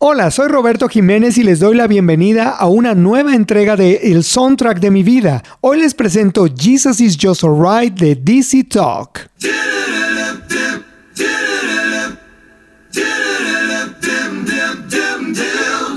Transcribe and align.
Hola, 0.00 0.30
soy 0.30 0.46
Roberto 0.46 0.88
Jiménez 0.88 1.38
y 1.38 1.42
les 1.42 1.58
doy 1.58 1.74
la 1.74 1.88
bienvenida 1.88 2.50
a 2.50 2.68
una 2.68 2.94
nueva 2.94 3.34
entrega 3.34 3.74
de 3.74 4.12
El 4.12 4.22
Soundtrack 4.22 4.78
de 4.78 4.92
mi 4.92 5.02
vida. 5.02 5.42
Hoy 5.60 5.80
les 5.80 5.92
presento 5.92 6.46
Jesus 6.46 7.00
is 7.00 7.18
Just 7.20 7.42
Alright 7.42 7.98
de 7.98 8.14
DC 8.14 8.68
Talk. 8.68 9.28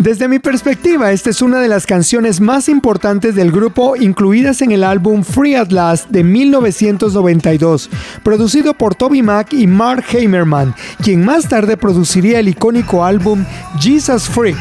Desde 0.01 0.27
mi 0.27 0.39
perspectiva, 0.39 1.11
esta 1.11 1.29
es 1.29 1.43
una 1.43 1.59
de 1.59 1.67
las 1.67 1.85
canciones 1.85 2.41
más 2.41 2.69
importantes 2.69 3.35
del 3.35 3.51
grupo 3.51 3.95
incluidas 3.95 4.63
en 4.63 4.71
el 4.71 4.83
álbum 4.83 5.23
Free 5.23 5.53
at 5.53 5.69
Last 5.69 6.09
de 6.09 6.23
1992, 6.23 7.87
producido 8.23 8.73
por 8.73 8.95
Toby 8.95 9.21
Mac 9.21 9.53
y 9.53 9.67
Mark 9.67 10.03
Hamerman, 10.11 10.73
quien 11.03 11.23
más 11.23 11.47
tarde 11.47 11.77
produciría 11.77 12.39
el 12.39 12.47
icónico 12.47 13.05
álbum 13.05 13.45
Jesus 13.79 14.27
Freak. 14.27 14.57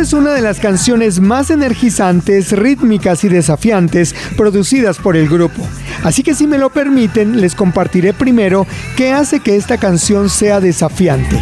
Esta 0.00 0.16
es 0.16 0.22
una 0.22 0.32
de 0.32 0.40
las 0.40 0.60
canciones 0.60 1.20
más 1.20 1.50
energizantes, 1.50 2.52
rítmicas 2.52 3.22
y 3.22 3.28
desafiantes 3.28 4.14
producidas 4.34 4.96
por 4.96 5.14
el 5.14 5.28
grupo. 5.28 5.68
Así 6.02 6.22
que 6.22 6.34
si 6.34 6.46
me 6.46 6.56
lo 6.56 6.70
permiten, 6.70 7.38
les 7.38 7.54
compartiré 7.54 8.14
primero 8.14 8.66
qué 8.96 9.12
hace 9.12 9.40
que 9.40 9.56
esta 9.56 9.76
canción 9.76 10.30
sea 10.30 10.58
desafiante. 10.58 11.38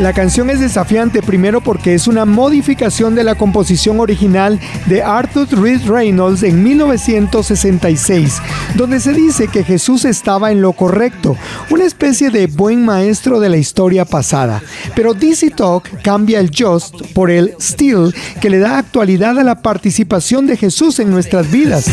La 0.00 0.12
canción 0.12 0.50
es 0.50 0.60
desafiante 0.60 1.22
primero 1.22 1.62
porque 1.62 1.94
es 1.94 2.06
una 2.06 2.26
modificación 2.26 3.14
de 3.14 3.24
la 3.24 3.34
composición 3.34 3.98
original 3.98 4.60
de 4.84 5.02
Arthur 5.02 5.48
Reed 5.58 5.88
Reynolds 5.88 6.42
en 6.42 6.62
1966, 6.62 8.42
donde 8.74 9.00
se 9.00 9.14
dice 9.14 9.48
que 9.48 9.64
Jesús 9.64 10.04
estaba 10.04 10.52
en 10.52 10.60
lo 10.60 10.74
correcto, 10.74 11.34
una 11.70 11.84
especie 11.84 12.28
de 12.28 12.46
buen 12.46 12.84
maestro 12.84 13.40
de 13.40 13.48
la 13.48 13.56
historia 13.56 14.04
pasada. 14.04 14.62
Pero 14.94 15.14
DC 15.14 15.52
Talk 15.52 16.02
cambia 16.02 16.40
el 16.40 16.50
just 16.54 16.94
por 17.14 17.30
el 17.30 17.54
still 17.58 18.14
que 18.42 18.50
le 18.50 18.58
da 18.58 18.76
actualidad 18.76 19.38
a 19.38 19.44
la 19.44 19.62
participación 19.62 20.46
de 20.46 20.58
Jesús 20.58 20.98
en 20.98 21.10
nuestras 21.10 21.50
vidas. 21.50 21.86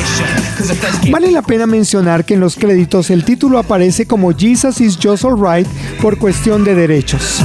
Vale 1.09 1.31
la 1.31 1.41
pena 1.41 1.67
mencionar 1.67 2.25
que 2.25 2.33
en 2.33 2.41
los 2.41 2.57
créditos 2.57 3.09
el 3.09 3.23
título 3.23 3.59
aparece 3.59 4.05
como 4.05 4.33
Jesus 4.33 4.81
is 4.81 4.99
Just 5.01 5.23
Alright 5.23 5.67
por 6.01 6.17
cuestión 6.17 6.65
de 6.65 6.75
derechos. 6.75 7.41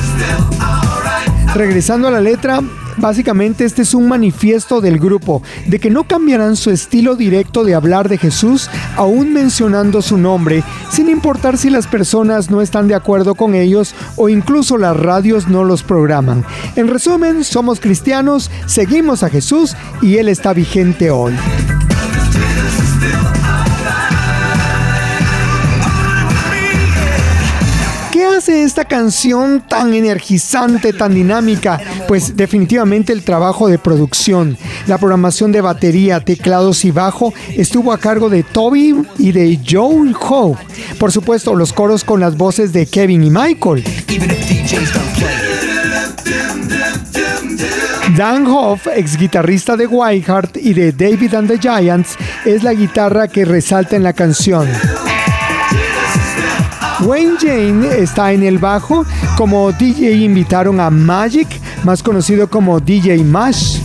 Regresando 1.55 2.09
a 2.09 2.11
la 2.11 2.21
letra, 2.21 2.61
básicamente 2.99 3.65
este 3.65 3.83
es 3.83 3.95
un 3.95 4.09
manifiesto 4.09 4.81
del 4.81 4.99
grupo 4.99 5.43
de 5.67 5.79
que 5.79 5.91
no 5.91 6.05
cambiarán 6.05 6.57
su 6.57 6.71
estilo 6.71 7.17
directo 7.17 7.65
de 7.65 7.75
hablar 7.75 8.09
de 8.09 8.19
Jesús 8.19 8.69
aún 8.97 9.33
mencionando 9.33 10.03
su 10.03 10.19
nombre, 10.19 10.63
sin 10.91 11.09
importar 11.09 11.57
si 11.57 11.71
las 11.71 11.87
personas 11.87 12.51
no 12.51 12.61
están 12.61 12.87
de 12.87 12.95
acuerdo 12.95 13.35
con 13.35 13.55
ellos 13.55 13.95
o 14.17 14.29
incluso 14.29 14.77
las 14.79 14.97
radios 14.97 15.49
no 15.49 15.65
los 15.65 15.83
programan. 15.83 16.45
En 16.77 16.89
resumen, 16.89 17.45
somos 17.45 17.81
cristianos, 17.81 18.51
seguimos 18.67 19.23
a 19.23 19.31
Jesús 19.31 19.75
y 20.03 20.19
Él 20.19 20.29
está 20.29 20.53
vigente 20.53 21.11
hoy. 21.11 21.35
¿Qué 28.59 28.64
hace 28.64 28.70
esta 28.70 28.84
canción 28.87 29.62
tan 29.69 29.95
energizante, 29.95 30.92
tan 30.92 31.14
dinámica? 31.14 31.81
Pues 32.09 32.37
definitivamente 32.37 33.12
el 33.12 33.23
trabajo 33.23 33.69
de 33.69 33.78
producción. 33.78 34.59
La 34.89 34.98
programación 34.98 35.53
de 35.53 35.61
batería, 35.61 36.19
teclados 36.19 36.84
y 36.84 36.91
bajo 36.91 37.33
estuvo 37.56 37.92
a 37.92 37.98
cargo 37.98 38.29
de 38.29 38.42
Toby 38.42 39.06
y 39.17 39.31
de 39.31 39.61
Joe 39.64 40.12
Ho. 40.29 40.56
Por 40.98 41.12
supuesto, 41.12 41.55
los 41.55 41.73
coros 41.73 42.03
con 42.03 42.19
las 42.19 42.36
voces 42.36 42.73
de 42.73 42.86
Kevin 42.86 43.23
y 43.23 43.31
Michael. 43.31 43.84
Dan 48.17 48.45
Hoff, 48.48 48.89
ex 48.92 49.17
guitarrista 49.17 49.77
de 49.77 49.86
Whiteheart 49.86 50.57
y 50.57 50.75
de 50.75 50.90
David 50.90 51.35
and 51.35 51.48
the 51.48 51.58
Giants, 51.61 52.17
es 52.45 52.64
la 52.64 52.75
guitarra 52.75 53.29
que 53.29 53.45
resalta 53.45 53.95
en 53.95 54.02
la 54.02 54.14
canción. 54.14 54.67
Wayne 57.03 57.36
Jane 57.41 57.86
está 57.98 58.33
en 58.33 58.42
el 58.42 58.59
bajo. 58.59 59.05
Como 59.36 59.70
DJ 59.73 60.13
invitaron 60.13 60.81
a 60.81 60.91
Magic, 60.91 61.48
más 61.85 62.03
conocido 62.03 62.48
como 62.48 62.81
DJ 62.81 63.23
Mash. 63.25 63.81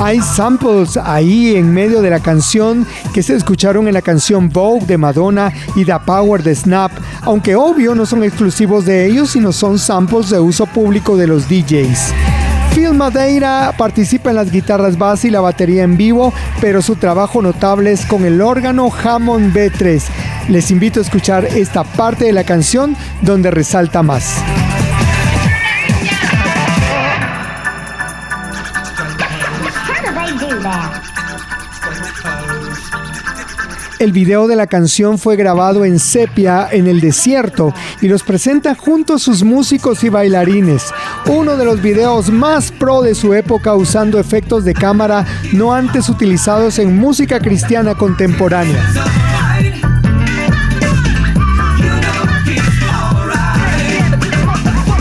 Hay 0.00 0.20
samples 0.20 0.96
ahí 0.96 1.56
en 1.56 1.72
medio 1.72 2.00
de 2.00 2.10
la 2.10 2.20
canción 2.20 2.86
que 3.12 3.22
se 3.22 3.34
escucharon 3.34 3.88
en 3.88 3.94
la 3.94 4.02
canción 4.02 4.48
Vogue 4.48 4.86
de 4.86 4.96
Madonna 4.96 5.52
y 5.74 5.84
The 5.84 5.98
Power 6.06 6.42
de 6.42 6.54
Snap, 6.54 6.92
aunque 7.22 7.56
obvio 7.56 7.94
no 7.94 8.06
son 8.06 8.22
exclusivos 8.22 8.84
de 8.84 9.06
ellos, 9.06 9.30
sino 9.30 9.52
son 9.52 9.78
samples 9.78 10.30
de 10.30 10.38
uso 10.38 10.66
público 10.66 11.16
de 11.16 11.26
los 11.26 11.48
DJs. 11.48 12.14
Phil 12.78 12.94
Madeira 12.94 13.74
participa 13.76 14.30
en 14.30 14.36
las 14.36 14.52
guitarras 14.52 14.96
base 14.96 15.26
y 15.26 15.30
la 15.32 15.40
batería 15.40 15.82
en 15.82 15.96
vivo, 15.96 16.32
pero 16.60 16.80
su 16.80 16.94
trabajo 16.94 17.42
notable 17.42 17.90
es 17.90 18.06
con 18.06 18.24
el 18.24 18.40
órgano 18.40 18.88
Hammond 18.88 19.52
B3. 19.52 20.00
Les 20.48 20.70
invito 20.70 21.00
a 21.00 21.02
escuchar 21.02 21.44
esta 21.44 21.82
parte 21.82 22.26
de 22.26 22.32
la 22.32 22.44
canción 22.44 22.96
donde 23.20 23.50
resalta 23.50 24.04
más. 24.04 24.36
El 33.98 34.12
video 34.12 34.46
de 34.46 34.54
la 34.54 34.68
canción 34.68 35.18
fue 35.18 35.34
grabado 35.34 35.84
en 35.84 35.98
sepia 35.98 36.68
en 36.70 36.86
el 36.86 37.00
desierto 37.00 37.74
y 38.00 38.06
los 38.06 38.22
presenta 38.22 38.76
junto 38.76 39.14
a 39.14 39.18
sus 39.18 39.42
músicos 39.42 40.04
y 40.04 40.08
bailarines. 40.08 40.94
Uno 41.26 41.56
de 41.56 41.64
los 41.64 41.82
videos 41.82 42.30
más 42.30 42.70
pro 42.70 43.02
de 43.02 43.16
su 43.16 43.34
época 43.34 43.74
usando 43.74 44.20
efectos 44.20 44.64
de 44.64 44.74
cámara 44.74 45.26
no 45.52 45.74
antes 45.74 46.08
utilizados 46.08 46.78
en 46.78 46.96
música 46.96 47.40
cristiana 47.40 47.96
contemporánea. 47.96 48.88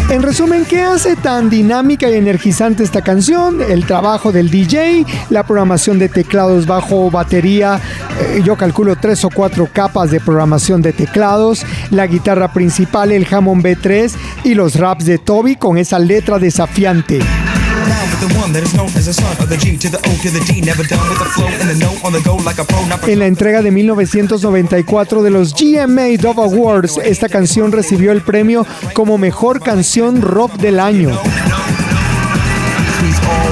En 0.09 0.23
resumen, 0.23 0.63
¿qué 0.63 0.81
hace 0.81 1.17
tan 1.17 1.49
dinámica 1.49 2.09
y 2.09 2.15
energizante 2.15 2.81
esta 2.81 3.01
canción? 3.01 3.61
El 3.61 3.85
trabajo 3.85 4.31
del 4.31 4.49
DJ, 4.49 5.05
la 5.29 5.45
programación 5.45 5.99
de 5.99 6.07
teclados 6.07 6.65
bajo 6.65 7.11
batería, 7.11 7.81
yo 8.43 8.55
calculo 8.55 8.95
tres 8.95 9.23
o 9.25 9.29
cuatro 9.29 9.67
capas 9.71 10.11
de 10.11 10.19
programación 10.19 10.81
de 10.81 10.93
teclados, 10.93 11.65
la 11.91 12.07
guitarra 12.07 12.53
principal, 12.53 13.11
el 13.11 13.27
Hammond 13.29 13.63
B3 13.63 14.11
y 14.43 14.53
los 14.53 14.75
raps 14.75 15.05
de 15.05 15.17
Toby 15.17 15.55
con 15.55 15.77
esa 15.77 15.99
letra 15.99 16.39
desafiante. 16.39 17.19
En 23.07 23.19
la 23.19 23.27
entrega 23.27 23.61
de 23.61 23.71
1994 23.71 25.23
de 25.23 25.29
los 25.29 25.53
GMA 25.53 26.17
Dove 26.19 26.43
Awards, 26.43 26.97
esta 27.03 27.29
canción 27.29 27.71
recibió 27.71 28.11
el 28.11 28.21
premio 28.21 28.65
como 28.93 29.17
mejor 29.17 29.61
canción 29.61 30.21
rock 30.21 30.53
del 30.57 30.79
año. 30.79 31.11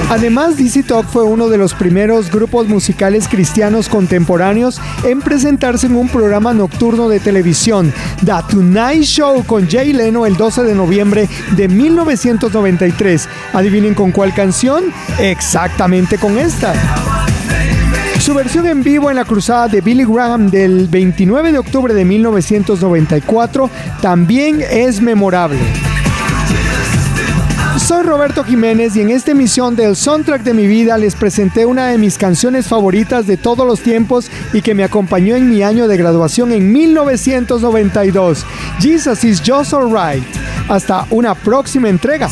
Además, 0.08 0.56
DC 0.56 0.84
Talk 0.84 1.06
fue 1.06 1.24
uno 1.24 1.48
de 1.48 1.58
los 1.58 1.74
primeros 1.74 2.30
grupos 2.30 2.68
musicales 2.68 3.26
cristianos 3.26 3.88
contemporáneos 3.88 4.80
en 5.04 5.20
presentarse 5.20 5.88
en 5.88 5.96
un 5.96 6.08
programa 6.08 6.54
nocturno 6.54 7.08
de 7.08 7.18
televisión, 7.18 7.92
The 8.24 8.32
Tonight 8.48 9.02
Show 9.02 9.44
con 9.44 9.68
Jay 9.68 9.92
Leno 9.92 10.24
el 10.24 10.36
12 10.36 10.62
de 10.62 10.74
noviembre 10.76 11.28
de 11.56 11.68
1993. 11.68 13.28
Adivinen 13.52 13.94
con 13.94 14.12
cuál 14.12 14.32
canción? 14.32 14.84
Exactamente 15.18 16.18
con 16.18 16.38
esta. 16.38 16.72
Su 18.20 18.32
versión 18.34 18.66
en 18.66 18.82
vivo 18.82 19.10
en 19.10 19.16
la 19.16 19.24
cruzada 19.24 19.68
de 19.68 19.80
Billy 19.80 20.04
Graham 20.04 20.50
del 20.50 20.88
29 20.88 21.52
de 21.52 21.58
octubre 21.58 21.94
de 21.94 22.04
1994 22.04 23.70
también 24.00 24.62
es 24.68 25.00
memorable. 25.00 25.58
Soy 27.78 28.02
Roberto 28.04 28.42
Jiménez 28.42 28.96
y 28.96 29.02
en 29.02 29.10
esta 29.10 29.32
emisión 29.32 29.76
del 29.76 29.96
Soundtrack 29.96 30.42
de 30.42 30.54
mi 30.54 30.66
vida 30.66 30.96
les 30.98 31.14
presenté 31.14 31.66
una 31.66 31.88
de 31.88 31.98
mis 31.98 32.16
canciones 32.16 32.66
favoritas 32.66 33.26
de 33.26 33.36
todos 33.36 33.66
los 33.66 33.80
tiempos 33.80 34.30
y 34.52 34.62
que 34.62 34.74
me 34.74 34.82
acompañó 34.82 35.36
en 35.36 35.48
mi 35.48 35.62
año 35.62 35.86
de 35.86 35.96
graduación 35.96 36.52
en 36.52 36.72
1992. 36.72 38.44
Jesus 38.80 39.24
is 39.24 39.42
Just 39.44 39.74
Alright. 39.74 40.24
Hasta 40.68 41.06
una 41.10 41.34
próxima 41.34 41.88
entrega. 41.88 42.28